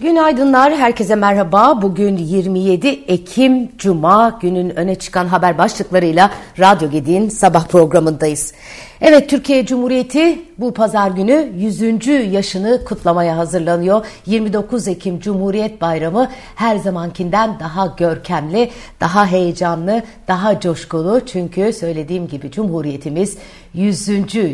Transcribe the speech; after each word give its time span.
Günaydınlar, 0.00 0.76
herkese 0.76 1.14
merhaba. 1.14 1.82
Bugün 1.82 2.16
27 2.16 2.88
Ekim 2.88 3.78
Cuma 3.78 4.38
günün 4.42 4.70
öne 4.70 4.94
çıkan 4.94 5.26
haber 5.26 5.58
başlıklarıyla 5.58 6.30
Radyo 6.58 6.90
Gedi'nin 6.90 7.28
sabah 7.28 7.66
programındayız. 7.66 8.54
Evet 9.00 9.30
Türkiye 9.30 9.66
Cumhuriyeti 9.66 10.38
bu 10.58 10.74
pazar 10.74 11.10
günü 11.10 11.52
100. 11.56 12.06
yaşını 12.32 12.84
kutlamaya 12.84 13.36
hazırlanıyor. 13.36 14.06
29 14.26 14.88
Ekim 14.88 15.20
Cumhuriyet 15.20 15.80
Bayramı 15.80 16.30
her 16.54 16.76
zamankinden 16.76 17.60
daha 17.60 17.94
görkemli, 17.96 18.70
daha 19.00 19.26
heyecanlı, 19.26 20.02
daha 20.28 20.60
coşkulu. 20.60 21.20
Çünkü 21.26 21.72
söylediğim 21.72 22.28
gibi 22.28 22.50
Cumhuriyetimiz 22.50 23.38
100. 23.74 24.08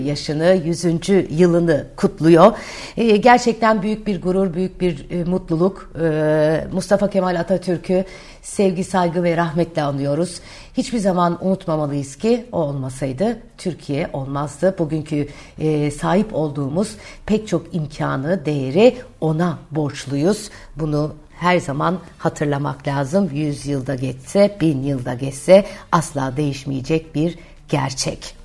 yaşını, 0.07 0.61
100. 0.65 0.85
yılını 1.31 1.87
kutluyor. 1.97 2.53
Ee, 2.97 3.17
gerçekten 3.17 3.83
büyük 3.83 4.07
bir 4.07 4.23
gurur, 4.23 4.55
büyük 4.55 4.81
bir 4.81 5.11
e, 5.11 5.25
mutluluk. 5.25 5.93
Ee, 6.03 6.65
Mustafa 6.73 7.11
Kemal 7.11 7.41
Atatürk'ü 7.41 8.05
sevgi, 8.43 8.85
saygı 8.85 9.23
ve 9.23 9.37
rahmetle 9.37 9.83
anıyoruz. 9.83 10.41
Hiçbir 10.77 10.99
zaman 10.99 11.47
unutmamalıyız 11.47 12.17
ki 12.17 12.47
o 12.53 12.59
olmasaydı 12.59 13.39
Türkiye 13.59 14.11
olmazdı. 14.13 14.75
Bugünkü 14.79 15.29
e, 15.59 15.91
sahip 15.91 16.35
olduğumuz 16.35 16.97
pek 17.27 17.49
çok 17.49 17.75
imkanı, 17.75 18.45
değeri 18.45 18.97
ona 19.21 19.59
borçluyuz. 19.71 20.51
Bunu 20.77 21.15
her 21.41 21.59
zaman 21.59 21.99
hatırlamak 22.19 22.89
lazım. 22.89 23.31
Yüz 23.33 23.67
yılda 23.67 23.95
geçse, 23.95 24.57
bin 24.61 24.83
yılda 24.83 25.15
geçse 25.15 25.67
asla 25.93 26.37
değişmeyecek 26.37 27.15
bir 27.15 27.39
gerçek. 27.69 28.40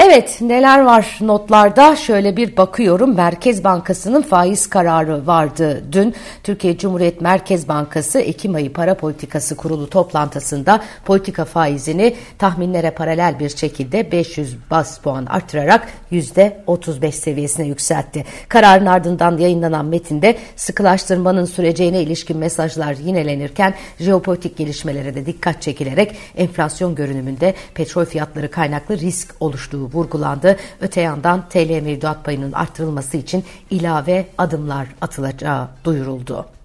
Evet 0.00 0.38
neler 0.40 0.80
var 0.80 1.18
notlarda? 1.20 1.96
Şöyle 1.96 2.36
bir 2.36 2.56
bakıyorum. 2.56 3.16
Merkez 3.16 3.64
Bankası'nın 3.64 4.22
faiz 4.22 4.66
kararı 4.66 5.26
vardı 5.26 5.84
dün. 5.92 6.14
Türkiye 6.42 6.78
Cumhuriyet 6.78 7.20
Merkez 7.20 7.68
Bankası 7.68 8.20
Ekim 8.20 8.54
ayı 8.54 8.72
para 8.72 8.94
politikası 8.94 9.56
kurulu 9.56 9.90
toplantısında 9.90 10.82
politika 11.04 11.44
faizini 11.44 12.16
tahminlere 12.38 12.90
paralel 12.90 13.38
bir 13.38 13.48
şekilde 13.48 14.12
500 14.12 14.56
bas 14.70 14.98
puan 14.98 15.26
artırarak 15.26 15.88
%35 16.12 17.12
seviyesine 17.12 17.66
yükseltti. 17.66 18.24
Kararın 18.48 18.86
ardından 18.86 19.38
yayınlanan 19.38 19.86
metinde 19.86 20.36
sıkılaştırmanın 20.56 21.44
süreceğine 21.44 22.02
ilişkin 22.02 22.36
mesajlar 22.36 22.96
yinelenirken 22.96 23.74
jeopolitik 24.00 24.56
gelişmelere 24.56 25.14
de 25.14 25.26
dikkat 25.26 25.62
çekilerek 25.62 26.16
enflasyon 26.36 26.94
görünümünde 26.94 27.54
petrol 27.74 28.04
fiyatları 28.04 28.50
kaynaklı 28.50 28.98
risk 28.98 29.34
oluştuğu 29.40 29.87
vurgulandı. 29.92 30.56
Öte 30.80 31.00
yandan 31.00 31.48
TL 31.48 31.80
mevduat 31.82 32.24
payının 32.24 32.52
artırılması 32.52 33.16
için 33.16 33.44
ilave 33.70 34.26
adımlar 34.38 34.86
atılacağı 35.00 35.68
duyuruldu. 35.84 36.57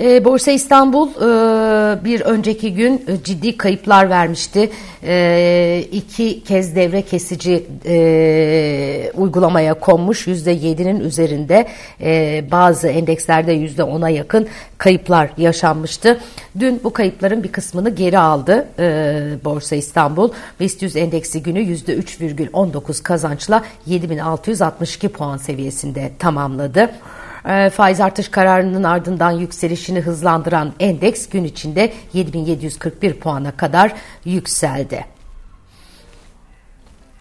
E, 0.00 0.24
Borsa 0.24 0.50
İstanbul 0.50 1.08
e, 1.08 2.04
bir 2.04 2.20
önceki 2.20 2.74
gün 2.74 3.04
e, 3.08 3.22
ciddi 3.24 3.56
kayıplar 3.56 4.10
vermişti. 4.10 4.70
E, 5.02 5.84
iki 5.92 6.44
kez 6.44 6.76
devre 6.76 7.02
kesici 7.02 7.66
e, 7.86 9.12
uygulamaya 9.14 9.74
konmuş. 9.74 10.26
%7'nin 10.26 11.00
üzerinde 11.00 11.66
e, 12.00 12.44
bazı 12.50 12.88
endekslerde 12.88 13.56
%10'a 13.56 14.08
yakın 14.08 14.48
kayıplar 14.78 15.30
yaşanmıştı. 15.36 16.20
Dün 16.58 16.80
bu 16.84 16.92
kayıpların 16.92 17.42
bir 17.42 17.52
kısmını 17.52 17.90
geri 17.90 18.18
aldı 18.18 18.68
e, 18.78 19.44
Borsa 19.44 19.76
İstanbul. 19.76 20.30
BIST 20.60 20.82
100 20.82 20.96
endeksi 20.96 21.42
günü 21.42 21.60
%3,19 21.60 23.02
kazançla 23.02 23.64
7662 23.86 25.08
puan 25.08 25.36
seviyesinde 25.36 26.10
tamamladı. 26.18 26.90
E, 27.48 27.70
faiz 27.70 28.00
artış 28.00 28.28
kararının 28.28 28.82
ardından 28.82 29.30
yükselişini 29.30 30.00
hızlandıran 30.00 30.72
endeks 30.80 31.28
gün 31.28 31.44
içinde 31.44 31.92
7741 32.12 33.14
puana 33.14 33.56
kadar 33.56 33.94
yükseldi. 34.24 35.15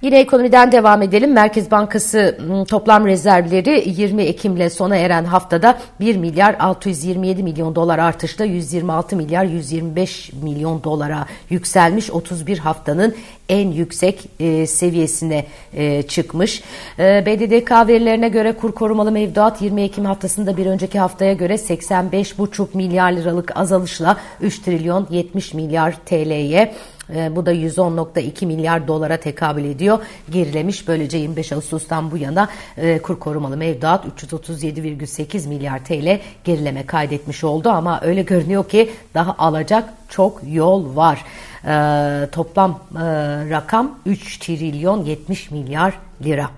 Yine 0.06 0.20
ekonomiden 0.20 0.72
devam 0.72 1.02
edelim. 1.02 1.34
Merkez 1.34 1.72
Bankası 1.72 2.38
ıı, 2.50 2.66
toplam 2.66 3.08
rezervleri 3.08 3.84
20 3.86 4.24
Ekim'le 4.24 4.70
sona 4.70 4.96
eren 4.96 5.24
haftada 5.26 5.78
1 6.00 6.16
milyar 6.16 6.56
627 6.60 7.44
milyon 7.44 7.76
dolar 7.76 8.00
artışla 8.00 8.46
126 8.46 9.16
milyar 9.16 9.46
125 9.46 10.32
milyon 10.44 10.84
dolara 10.84 11.26
yükselmiş. 11.50 12.12
31 12.12 12.58
haftanın 12.58 13.16
en 13.50 13.72
yüksek 13.72 14.30
e, 14.40 14.68
seviyesine 14.68 15.46
e, 15.74 16.02
çıkmış. 16.04 16.64
E, 17.00 17.26
BDDK 17.26 17.72
verilerine 17.72 18.30
göre 18.30 18.54
kur 18.54 18.72
korumalı 18.72 19.12
mevduat 19.12 19.62
20 19.62 19.82
Ekim 19.82 20.06
haftasında 20.06 20.58
bir 20.58 20.66
önceki 20.66 21.00
haftaya 21.00 21.34
göre 21.34 21.54
85,5 21.54 22.68
milyar 22.74 23.12
liralık 23.12 23.58
azalışla 23.58 24.18
3 24.42 24.60
trilyon 24.60 25.08
70 25.12 25.54
milyar 25.54 25.96
TL'ye 26.06 26.74
e, 27.10 27.36
bu 27.36 27.46
da 27.46 27.54
110.2 27.54 28.46
milyar 28.46 28.88
dolara 28.88 29.18
tekabül 29.18 29.66
ediyor. 29.66 30.00
Gerilemiş 30.30 30.88
böylece 30.88 31.18
25 31.18 31.52
Ağustos'tan 31.52 32.12
bu 32.12 32.18
yana 32.18 32.50
e, 32.78 33.00
kur 33.00 33.20
korumalı 33.20 33.58
mevduat 33.58 34.06
337,8 34.06 35.48
milyar 35.48 35.86
TL 35.86 36.20
gerileme 36.44 36.86
kaydetmiş 36.86 37.44
oldu 37.44 37.70
ama 37.70 38.02
öyle 38.04 38.22
görünüyor 38.22 38.70
ki 38.70 38.92
daha 39.14 39.36
alacak 39.38 39.90
çok 40.10 40.42
yol 40.48 40.96
var. 40.96 41.26
E, 41.66 42.30
toplam 42.32 42.80
e, 42.96 43.00
rakam 43.50 44.00
3 44.06 44.38
trilyon 44.38 45.06
70 45.06 45.52
milyar 45.52 46.00
lira. 46.24 46.50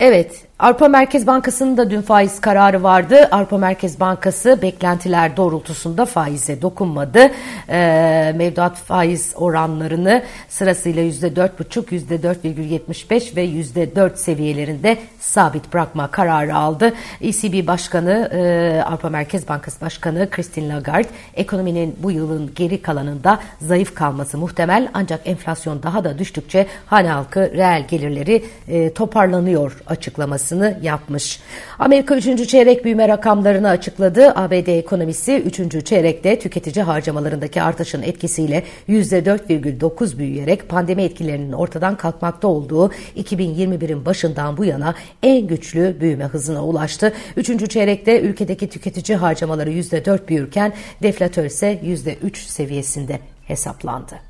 Evet, 0.00 0.46
Avrupa 0.60 0.88
Merkez 0.88 1.26
Bankası'nın 1.26 1.76
da 1.76 1.90
dün 1.90 2.02
faiz 2.02 2.40
kararı 2.40 2.82
vardı. 2.82 3.28
Avrupa 3.30 3.58
Merkez 3.58 4.00
Bankası 4.00 4.62
beklentiler 4.62 5.36
doğrultusunda 5.36 6.06
faize 6.06 6.62
dokunmadı. 6.62 7.30
E, 7.68 8.32
mevduat 8.36 8.76
faiz 8.76 9.32
oranlarını 9.36 10.22
sırasıyla 10.48 11.02
%4,5, 11.02 11.92
%4,75 11.92 13.36
ve 13.36 13.44
%4 13.44 14.16
seviyelerinde 14.16 14.98
sabit 15.20 15.72
bırakma 15.72 16.10
kararı 16.10 16.56
aldı. 16.56 16.92
ECB 17.20 17.66
Başkanı, 17.66 18.30
e, 18.32 18.82
Avrupa 18.82 19.08
Merkez 19.08 19.48
Bankası 19.48 19.80
Başkanı 19.80 20.30
Christine 20.30 20.68
Lagarde, 20.68 21.08
ekonominin 21.34 21.96
bu 22.02 22.10
yılın 22.10 22.52
geri 22.54 22.82
kalanında 22.82 23.38
zayıf 23.60 23.94
kalması 23.94 24.38
muhtemel 24.38 24.88
ancak 24.94 25.20
enflasyon 25.24 25.82
daha 25.82 26.04
da 26.04 26.18
düştükçe 26.18 26.66
hane 26.86 27.08
halkı 27.08 27.40
reel 27.40 27.86
gelirleri 27.88 28.44
e, 28.68 28.92
toparlanıyor 28.92 29.82
açıklaması 29.86 30.49
açıklamasını 30.50 30.78
yapmış. 30.82 31.40
Amerika 31.78 32.16
3. 32.16 32.48
çeyrek 32.48 32.84
büyüme 32.84 33.08
rakamlarını 33.08 33.68
açıkladı. 33.68 34.32
ABD 34.34 34.66
ekonomisi 34.66 35.36
3. 35.36 35.84
çeyrekte 35.84 36.38
tüketici 36.38 36.84
harcamalarındaki 36.84 37.62
artışın 37.62 38.02
etkisiyle 38.02 38.64
%4,9 38.88 40.18
büyüyerek 40.18 40.68
pandemi 40.68 41.02
etkilerinin 41.02 41.52
ortadan 41.52 41.96
kalkmakta 41.96 42.48
olduğu 42.48 42.90
2021'in 43.16 44.04
başından 44.04 44.56
bu 44.56 44.64
yana 44.64 44.94
en 45.22 45.46
güçlü 45.46 45.96
büyüme 46.00 46.24
hızına 46.24 46.64
ulaştı. 46.64 47.12
3. 47.36 47.70
çeyrekte 47.70 48.20
ülkedeki 48.20 48.68
tüketici 48.68 49.18
harcamaları 49.18 49.70
%4 49.70 50.28
büyürken 50.28 50.72
deflatör 51.02 51.44
ise 51.44 51.80
%3 51.84 52.36
seviyesinde 52.36 53.18
hesaplandı. 53.46 54.29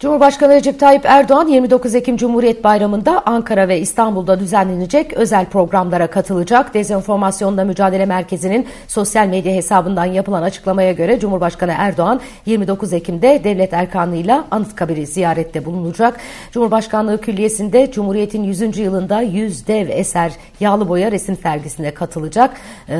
Cumhurbaşkanı 0.00 0.54
Recep 0.54 0.80
Tayyip 0.80 1.04
Erdoğan 1.04 1.48
29 1.48 1.94
Ekim 1.94 2.16
Cumhuriyet 2.16 2.64
Bayramı'nda 2.64 3.22
Ankara 3.26 3.68
ve 3.68 3.80
İstanbul'da 3.80 4.40
düzenlenecek 4.40 5.12
özel 5.12 5.46
programlara 5.46 6.06
katılacak. 6.06 6.74
Dezenformasyonla 6.74 7.64
Mücadele 7.64 8.06
Merkezi'nin 8.06 8.66
sosyal 8.88 9.26
medya 9.26 9.54
hesabından 9.54 10.04
yapılan 10.04 10.42
açıklamaya 10.42 10.92
göre 10.92 11.20
Cumhurbaşkanı 11.20 11.74
Erdoğan 11.78 12.20
29 12.46 12.92
Ekim'de 12.92 13.40
devlet 13.44 13.72
erkanlığıyla 13.72 14.44
Anıtkabir'i 14.50 15.06
ziyarette 15.06 15.64
bulunacak. 15.64 16.16
Cumhurbaşkanlığı 16.52 17.20
Külliyesi'nde 17.20 17.90
Cumhuriyet'in 17.90 18.44
100. 18.44 18.78
yılında 18.78 19.20
100 19.20 19.66
dev 19.66 19.88
eser 19.88 20.32
yağlı 20.60 20.88
boya 20.88 21.12
resim 21.12 21.36
sergisine 21.36 21.94
katılacak 21.94 22.56
ee, 22.88 22.96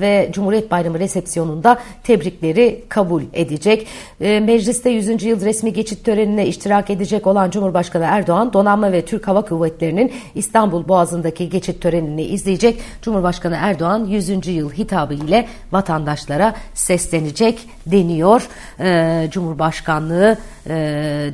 ve 0.00 0.28
Cumhuriyet 0.32 0.70
Bayramı 0.70 0.98
resepsiyonunda 0.98 1.78
tebrikleri 2.04 2.84
kabul 2.88 3.22
edecek. 3.32 3.86
Ee, 4.20 4.40
mecliste 4.40 4.90
100. 4.90 5.22
yıl 5.22 5.40
resmi 5.40 5.72
geçit 5.72 6.04
töreni 6.04 6.25
törenine 6.26 6.46
iştirak 6.46 6.90
edecek 6.90 7.26
olan 7.26 7.50
Cumhurbaşkanı 7.50 8.04
Erdoğan, 8.04 8.52
Donanma 8.52 8.92
ve 8.92 9.04
Türk 9.04 9.28
Hava 9.28 9.44
Kuvvetleri'nin 9.44 10.12
İstanbul 10.34 10.88
Boğazı'ndaki 10.88 11.48
geçit 11.48 11.82
törenini 11.82 12.22
izleyecek. 12.22 12.80
Cumhurbaşkanı 13.02 13.56
Erdoğan 13.60 14.04
100. 14.04 14.46
yıl 14.46 14.70
hitabı 14.70 15.14
ile 15.14 15.46
vatandaşlara 15.72 16.54
seslenecek 16.74 17.68
deniyor. 17.86 18.48
Ee, 18.80 19.28
Cumhurbaşkanlığı 19.30 20.38
e, 20.66 20.74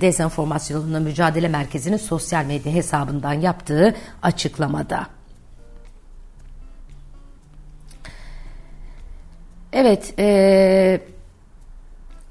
Dezenformasyonla 0.01 1.01
Mücadele 1.01 1.49
Merkezi'nin 1.49 1.97
sosyal 1.97 2.45
medya 2.45 2.73
hesabından 2.73 3.33
yaptığı 3.33 3.95
açıklamada. 4.23 5.07
Evet, 9.73 10.15
e, 10.19 11.01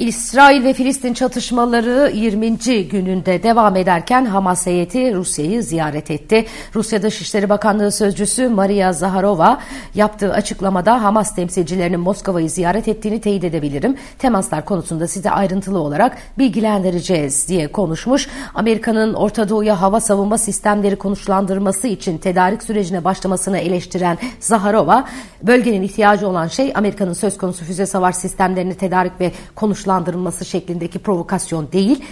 İsrail 0.02 0.64
ve 0.64 0.74
Filistin 0.74 1.14
çatışmaları 1.14 2.12
20. 2.14 2.58
gününde 2.88 3.44
devam 3.44 3.76
ederken 3.76 4.26
Hamas 4.26 4.66
heyeti 4.66 5.14
Rusya'yı 5.16 5.64
ziyaret 5.64 6.12
etti. 6.12 6.46
Rusya 6.76 7.02
Dışişleri 7.02 7.50
Bakanlığı 7.50 7.92
Sözcüsü 7.92 8.50
Maria 8.50 8.94
Zaharova 8.94 9.60
yaptığı 9.96 10.34
açıklamada 10.34 11.04
Hamas 11.04 11.36
temsilcilerinin 11.36 12.00
Moskova'yı 12.00 12.50
ziyaret 12.50 12.88
ettiğini 12.88 13.22
teyit 13.22 13.44
edebilirim. 13.44 13.98
Temaslar 14.20 14.66
konusunda 14.66 15.08
size 15.08 15.32
ayrıntılı 15.32 15.80
olarak 15.80 16.18
bilgilendireceğiz 16.38 17.48
diye 17.48 17.72
konuşmuş. 17.72 18.28
Amerika'nın 18.56 19.14
Orta 19.14 19.50
Doğu'ya 19.50 19.82
hava 19.82 20.00
savunma 20.00 20.38
sistemleri 20.38 20.96
konuşlandırması 20.96 21.88
için 21.88 22.18
tedarik 22.18 22.64
sürecine 22.64 23.04
başlamasını 23.04 23.58
eleştiren 23.58 24.18
Zaharova, 24.40 25.06
bölgenin 25.44 25.82
ihtiyacı 25.82 26.28
olan 26.28 26.48
şey 26.48 26.72
Amerika'nın 26.76 27.14
söz 27.14 27.38
konusu 27.38 27.66
füze 27.66 27.86
savar 27.86 28.12
sistemlerini 28.12 28.76
tedarik 28.76 29.20
ve 29.20 29.32
konuşlandırması 29.56 29.91
sonuçlandırılması 29.92 30.46
şeklindeki 30.46 31.00
provokasyon 31.00 31.72
değil, 31.72 32.04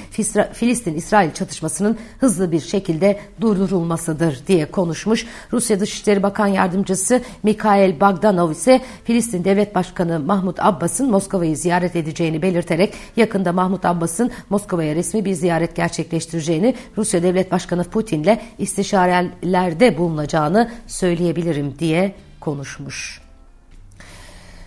Filistin-İsrail 0.53 1.31
çatışmasının 1.33 1.97
hızlı 2.19 2.51
bir 2.51 2.59
şekilde 2.59 3.19
durdurulmasıdır 3.41 4.39
diye 4.47 4.65
konuşmuş. 4.71 5.25
Rusya 5.53 5.79
Dışişleri 5.79 6.23
Bakan 6.23 6.47
Yardımcısı 6.47 7.21
Mikhail 7.43 7.99
Bagdanov 7.99 8.51
ise 8.51 8.81
Filistin 9.03 9.43
Devlet 9.43 9.75
Başkanı 9.75 10.19
Mahmut 10.19 10.59
Abbas'ın 10.59 11.11
Moskova'yı 11.11 11.57
ziyaret 11.57 11.95
edeceğini 11.95 12.41
belirterek 12.41 12.93
yakında 13.15 13.53
Mahmut 13.53 13.85
Abbas'ın 13.85 14.31
Moskova'ya 14.49 14.95
resmi 14.95 15.25
bir 15.25 15.33
ziyaret 15.33 15.75
gerçekleştireceğini, 15.75 16.75
Rusya 16.97 17.23
Devlet 17.23 17.51
Başkanı 17.51 17.83
Putin'le 17.83 18.37
istişarelerde 18.57 19.97
bulunacağını 19.97 20.71
söyleyebilirim 20.87 21.79
diye 21.79 22.15
konuşmuş. 22.39 23.28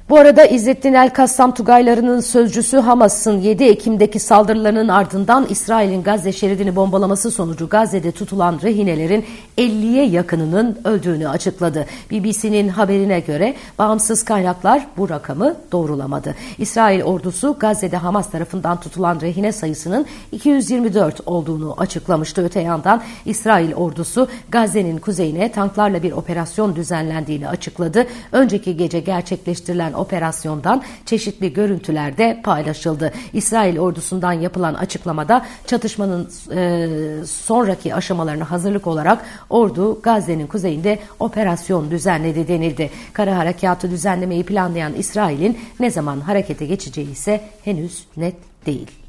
Bu 0.08 0.19
arada 0.19 0.44
İzzettin 0.44 0.94
El-Kassam 0.94 1.54
Tugaylarının 1.54 2.20
sözcüsü 2.20 2.76
Hamas'ın 2.76 3.40
7 3.40 3.64
Ekim'deki 3.64 4.19
saldırılarının 4.19 4.88
ardından 4.88 5.46
İsrail'in 5.49 6.02
Gazze 6.02 6.32
şeridini 6.32 6.76
bombalaması 6.76 7.31
sonucu 7.31 7.69
Gazze'de 7.69 8.12
tutulan 8.12 8.60
rehinelerin 8.62 9.25
50'ye 9.58 10.06
yakınının 10.06 10.78
öldüğünü 10.84 11.28
açıkladı. 11.28 11.87
BBC'nin 12.10 12.69
haberine 12.69 13.20
göre 13.20 13.54
bağımsız 13.78 14.25
kaynaklar 14.25 14.87
bu 14.96 15.08
rakamı 15.08 15.56
doğrulamadı. 15.72 16.34
İsrail 16.58 17.02
ordusu 17.02 17.56
Gazze'de 17.58 17.96
Hamas 17.96 18.31
tarafından 18.31 18.81
tutulan 18.81 19.20
rehine 19.20 19.52
sayısının 19.52 20.06
224 20.32 21.20
olduğunu 21.26 21.75
açıklamıştı. 21.78 22.44
Öte 22.44 22.60
yandan 22.60 23.02
İsrail 23.26 23.75
ordusu 23.75 24.28
Gazze'nin 24.48 24.98
kuzeyine 24.98 25.52
tanklarla 25.52 26.02
bir 26.02 26.12
operasyon 26.12 26.76
düzenlendiğini 26.76 27.48
açıkladı. 27.48 28.06
Önceki 28.32 28.76
gece 28.76 29.00
gerçekleştirilen 29.00 29.93
operasyondan 30.02 30.82
çeşitli 31.06 31.52
görüntüler 31.52 32.19
de 32.19 32.40
paylaşıldı. 32.44 33.12
İsrail 33.32 33.78
ordusundan 33.78 34.32
yapılan 34.32 34.75
açıklamada 34.75 35.46
çatışmanın 35.66 36.31
e, 36.54 36.88
sonraki 37.26 37.94
aşamalarına 37.94 38.50
hazırlık 38.50 38.87
olarak 38.87 39.25
ordu 39.50 40.02
Gazze'nin 40.02 40.46
kuzeyinde 40.46 40.99
operasyon 41.20 41.90
düzenledi 41.90 42.49
denildi. 42.49 42.90
Kara 43.12 43.37
harekatı 43.37 43.90
düzenlemeyi 43.90 44.44
planlayan 44.44 44.94
İsrail'in 44.94 45.58
ne 45.81 45.90
zaman 45.90 46.20
harekete 46.20 46.66
geçeceği 46.66 47.10
ise 47.10 47.40
henüz 47.64 48.06
net 48.16 48.37
değil. 48.66 49.01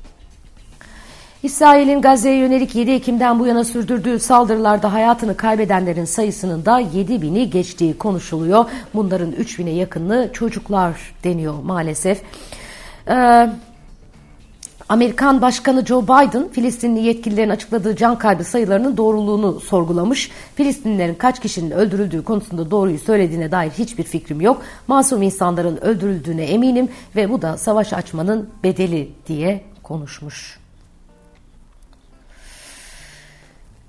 İsrail'in 1.43 2.01
Gazze'ye 2.01 2.37
yönelik 2.37 2.75
7 2.75 2.91
Ekim'den 2.91 3.39
bu 3.39 3.47
yana 3.47 3.63
sürdürdüğü 3.63 4.19
saldırılarda 4.19 4.93
hayatını 4.93 5.37
kaybedenlerin 5.37 6.05
sayısının 6.05 6.65
da 6.65 6.79
7 6.79 7.21
bini 7.21 7.49
geçtiği 7.49 7.97
konuşuluyor. 7.97 8.65
Bunların 8.93 9.31
3 9.31 9.59
bine 9.59 9.69
yakını 9.69 10.29
çocuklar 10.33 11.13
deniyor 11.23 11.53
maalesef. 11.63 12.21
Ee, 13.07 13.49
Amerikan 14.89 15.41
Başkanı 15.41 15.85
Joe 15.85 16.03
Biden 16.03 16.47
Filistinli 16.47 16.99
yetkililerin 16.99 17.49
açıkladığı 17.49 17.95
can 17.95 18.17
kaybı 18.17 18.43
sayılarının 18.43 18.97
doğruluğunu 18.97 19.59
sorgulamış. 19.59 20.31
Filistinlilerin 20.55 21.15
kaç 21.15 21.39
kişinin 21.39 21.71
öldürüldüğü 21.71 22.23
konusunda 22.23 22.71
doğruyu 22.71 22.99
söylediğine 22.99 23.51
dair 23.51 23.71
hiçbir 23.71 24.03
fikrim 24.03 24.41
yok. 24.41 24.61
Masum 24.87 25.21
insanların 25.21 25.77
öldürüldüğüne 25.77 26.43
eminim 26.43 26.89
ve 27.15 27.29
bu 27.29 27.41
da 27.41 27.57
savaş 27.57 27.93
açmanın 27.93 28.49
bedeli 28.63 29.09
diye 29.27 29.61
konuşmuş. 29.83 30.62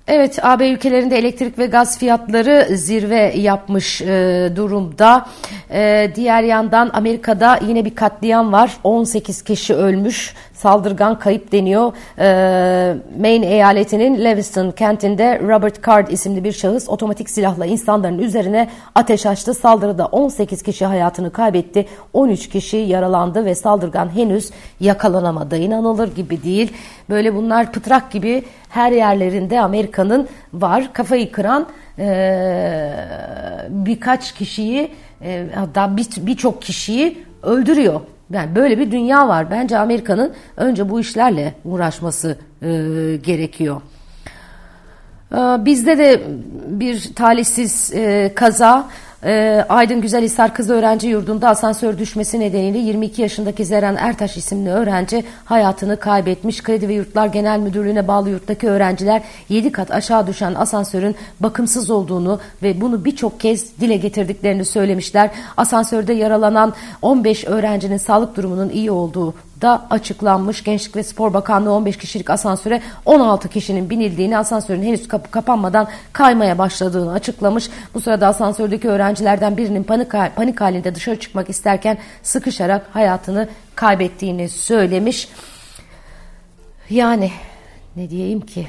Evet, 0.08 0.44
AB 0.44 0.68
ülkelerinde 0.68 1.18
elektrik 1.18 1.58
ve 1.58 1.66
gaz 1.66 1.98
fiyatları 1.98 2.76
zirve 2.76 3.32
yapmış 3.36 4.02
e, 4.02 4.48
durumda. 4.56 5.26
E, 5.70 6.12
diğer 6.14 6.42
yandan 6.42 6.90
Amerika'da 6.92 7.60
yine 7.66 7.84
bir 7.84 7.94
katliam 7.94 8.52
var. 8.52 8.76
18 8.84 9.42
kişi 9.42 9.74
ölmüş 9.74 10.34
saldırgan 10.64 11.18
kayıp 11.18 11.52
deniyor. 11.52 11.92
E, 12.18 12.96
Maine 13.20 13.46
eyaletinin 13.46 14.24
Lewiston 14.24 14.70
kentinde 14.70 15.40
Robert 15.40 15.86
Card 15.86 16.08
isimli 16.08 16.44
bir 16.44 16.52
şahıs 16.52 16.88
otomatik 16.88 17.30
silahla 17.30 17.66
insanların 17.66 18.18
üzerine 18.18 18.68
ateş 18.94 19.26
açtı. 19.26 19.54
Saldırıda 19.54 20.06
18 20.06 20.62
kişi 20.62 20.86
hayatını 20.86 21.32
kaybetti. 21.32 21.86
13 22.12 22.48
kişi 22.48 22.76
yaralandı 22.76 23.44
ve 23.44 23.54
saldırgan 23.54 24.16
henüz 24.16 24.50
yakalanamadı. 24.80 25.56
İnanılır 25.56 26.14
gibi 26.14 26.42
değil. 26.42 26.72
Böyle 27.10 27.34
bunlar 27.34 27.72
pıtrak 27.72 28.10
gibi 28.10 28.44
her 28.68 28.92
yerlerinde 28.92 29.60
Amerika'nın 29.60 30.28
var. 30.52 30.92
Kafayı 30.92 31.32
kıran 31.32 31.66
e, 31.98 32.92
birkaç 33.68 34.32
kişiyi 34.32 34.90
e, 35.22 35.46
hatta 35.54 35.96
birçok 35.96 36.60
bir 36.60 36.66
kişiyi 36.66 37.18
öldürüyor. 37.42 38.00
Yani 38.30 38.54
böyle 38.54 38.78
bir 38.78 38.90
dünya 38.90 39.28
var. 39.28 39.50
Bence 39.50 39.78
Amerika'nın 39.78 40.32
önce 40.56 40.90
bu 40.90 41.00
işlerle 41.00 41.54
uğraşması 41.64 42.38
e, 42.62 42.68
gerekiyor. 43.22 43.80
E, 45.32 45.36
bizde 45.64 45.98
de 45.98 46.22
bir 46.68 47.14
talihsiz 47.14 47.92
e, 47.94 48.32
kaza 48.34 48.88
e, 49.24 49.64
Aydın 49.68 50.00
Güzelhisar 50.00 50.54
Kız 50.54 50.70
Öğrenci 50.70 51.08
Yurdu'nda 51.08 51.48
asansör 51.48 51.98
düşmesi 51.98 52.40
nedeniyle 52.40 52.78
22 52.78 53.22
yaşındaki 53.22 53.64
Zeren 53.64 53.96
Ertaş 53.96 54.36
isimli 54.36 54.70
öğrenci 54.70 55.24
hayatını 55.44 56.00
kaybetmiş. 56.00 56.62
Kredi 56.62 56.88
ve 56.88 56.94
Yurtlar 56.94 57.26
Genel 57.26 57.58
Müdürlüğü'ne 57.58 58.08
bağlı 58.08 58.30
yurttaki 58.30 58.68
öğrenciler 58.68 59.22
7 59.48 59.72
kat 59.72 59.90
aşağı 59.90 60.26
düşen 60.26 60.54
asansörün 60.54 61.16
bakımsız 61.40 61.90
olduğunu 61.90 62.40
ve 62.62 62.80
bunu 62.80 63.04
birçok 63.04 63.40
kez 63.40 63.80
dile 63.80 63.96
getirdiklerini 63.96 64.64
söylemişler. 64.64 65.30
Asansörde 65.56 66.12
yaralanan 66.12 66.74
15 67.02 67.44
öğrencinin 67.44 67.96
sağlık 67.96 68.36
durumunun 68.36 68.68
iyi 68.68 68.90
olduğu 68.90 69.34
da 69.64 69.86
açıklanmış. 69.90 70.64
Gençlik 70.64 70.96
ve 70.96 71.02
Spor 71.02 71.34
Bakanlığı 71.34 71.72
15 71.72 71.98
kişilik 71.98 72.30
asansöre 72.30 72.82
16 73.06 73.48
kişinin 73.48 73.90
binildiğini, 73.90 74.38
asansörün 74.38 74.82
henüz 74.82 75.08
kapı 75.08 75.30
kapanmadan 75.30 75.88
kaymaya 76.12 76.58
başladığını 76.58 77.12
açıklamış. 77.12 77.70
Bu 77.94 78.00
sırada 78.00 78.26
asansördeki 78.26 78.88
öğrencilerden 78.88 79.56
birinin 79.56 79.84
panik, 79.84 80.10
panik 80.36 80.60
halinde 80.60 80.94
dışarı 80.94 81.20
çıkmak 81.20 81.50
isterken 81.50 81.98
sıkışarak 82.22 82.86
hayatını 82.92 83.48
kaybettiğini 83.74 84.48
söylemiş. 84.48 85.28
Yani 86.90 87.30
ne 87.96 88.10
diyeyim 88.10 88.40
ki? 88.40 88.66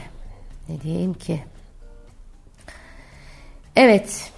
Ne 0.69 0.81
diyeyim 0.81 1.13
ki? 1.13 1.43
Evet, 3.75 4.31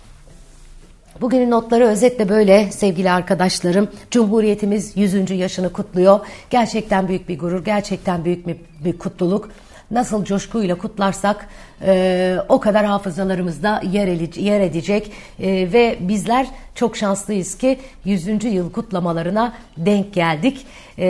Bugünün 1.22 1.52
notları 1.52 1.84
özetle 1.84 2.30
böyle 2.30 2.72
sevgili 2.72 3.12
arkadaşlarım. 3.12 3.90
Cumhuriyetimiz 4.12 4.98
100. 4.98 5.32
yaşını 5.32 5.74
kutluyor. 5.74 6.20
Gerçekten 6.50 7.08
büyük 7.08 7.30
bir 7.30 7.40
gurur, 7.40 7.66
gerçekten 7.66 8.26
büyük 8.26 8.48
bir, 8.48 8.58
bir 8.86 8.98
kutluluk. 8.98 9.50
Nasıl 9.92 10.26
coşkuyla 10.26 10.78
kutlarsak 10.78 11.48
e, 11.86 12.38
o 12.50 12.60
kadar 12.60 12.86
hafızalarımızda 12.86 13.82
yer, 13.92 14.08
yer 14.38 14.60
edecek 14.60 15.12
e, 15.40 15.74
ve 15.74 15.98
bizler 16.00 16.48
çok 16.78 16.98
şanslıyız 16.98 17.58
ki 17.58 17.80
100. 18.06 18.44
yıl 18.44 18.72
kutlamalarına 18.72 19.54
denk 19.78 20.14
geldik 20.14 20.66
e, 20.98 21.08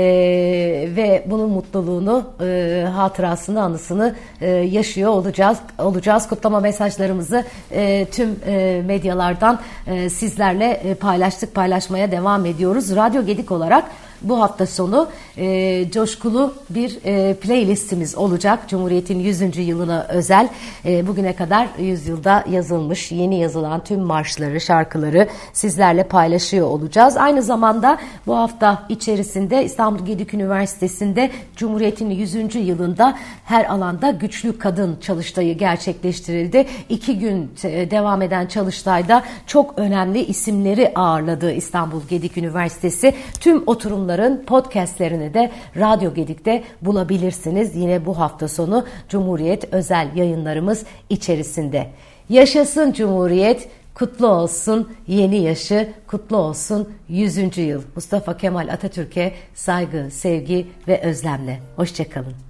ve 0.96 1.24
bunun 1.26 1.50
mutluluğunu, 1.50 2.24
e, 2.42 2.86
hatırasını, 2.96 3.64
anısını 3.64 4.16
e, 4.42 4.50
yaşıyor 4.50 5.12
olacağız. 5.12 5.58
olacağız. 5.80 6.28
Kutlama 6.28 6.60
mesajlarımızı 6.60 7.46
e, 7.72 8.06
tüm 8.12 8.40
e, 8.48 8.82
medyalardan 8.86 9.60
e, 9.88 10.10
sizlerle 10.10 10.72
e, 10.72 10.94
paylaştık, 10.94 11.56
paylaşmaya 11.56 12.12
devam 12.12 12.46
ediyoruz. 12.46 12.96
Radyo 12.96 13.26
Gedik 13.26 13.52
olarak 13.52 13.92
bu 14.22 14.42
hafta 14.42 14.66
sonu 14.66 15.10
e, 15.38 15.92
coşkulu 15.92 16.54
bir 16.70 16.98
e, 17.06 17.34
playlistimiz 17.34 18.16
olacak. 18.16 18.70
Cumhuriyet'in 18.70 19.20
100. 19.20 19.58
yılına 19.58 20.08
özel. 20.10 20.50
e, 20.86 21.08
bugüne 21.08 21.36
kadar 21.36 21.68
yüzyılda 21.80 22.46
yazılmış, 22.52 23.12
yeni 23.12 23.40
yazılan 23.40 23.84
tüm 23.84 24.00
marşları, 24.00 24.62
şarkıları 24.62 25.28
sizlerle 25.58 26.04
paylaşıyor 26.04 26.68
olacağız. 26.68 27.18
Aynı 27.18 27.42
zamanda 27.42 27.98
bu 28.28 28.38
hafta 28.38 28.84
içerisinde 28.90 29.66
İstanbul 29.66 30.06
Gedik 30.06 30.34
Üniversitesi'nde 30.34 31.32
Cumhuriyet'in 31.56 32.10
100. 32.10 32.56
yılında 32.56 33.18
her 33.46 33.66
alanda 33.66 34.12
güçlü 34.12 34.58
kadın 34.58 34.98
çalıştayı 35.02 35.58
gerçekleştirildi. 35.58 36.66
İki 36.90 37.20
gün 37.20 37.52
e, 37.64 37.92
devam 37.92 38.22
eden 38.22 38.46
çalıştayda 38.46 39.24
çok 39.48 39.80
önemli 39.80 40.20
isimleri 40.26 40.92
ağırladı 40.96 41.52
İstanbul 41.52 42.02
Gedik 42.10 42.38
Üniversitesi. 42.38 43.14
Tüm 43.40 43.64
oturumların 43.68 44.44
podcastlerini 44.46 45.34
de 45.34 45.52
Radyo 45.78 46.14
Gedik'te 46.14 46.64
bulabilirsiniz. 46.82 47.76
Yine 47.76 48.06
bu 48.06 48.20
hafta 48.20 48.48
sonu 48.48 48.86
Cumhuriyet 49.10 49.74
özel 49.74 50.08
yayınlarımız 50.16 50.86
içerisinde. 51.10 51.88
Yaşasın 52.30 52.92
Cumhuriyet, 52.92 53.70
kutlu 53.98 54.28
olsun 54.28 54.92
yeni 55.08 55.38
yaşı, 55.38 55.94
kutlu 56.08 56.38
olsun 56.38 56.90
100. 57.10 57.58
yıl. 57.58 57.82
Mustafa 57.96 58.38
Kemal 58.38 58.68
Atatürk'e 58.68 59.34
saygı, 59.54 60.12
sevgi 60.12 60.68
ve 60.88 61.02
özlemle. 61.02 61.60
Hoşçakalın. 61.76 62.47